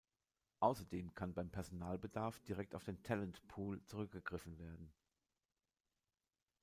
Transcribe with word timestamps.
Außerdem 0.61 1.13
kann 1.13 1.35
beim 1.35 1.51
Personalbedarf 1.51 2.39
direkt 2.39 2.73
auf 2.73 2.83
den 2.85 3.03
Talent 3.03 3.47
Pool 3.47 3.83
zurückgegriffen 3.85 4.57
werden. 4.57 4.91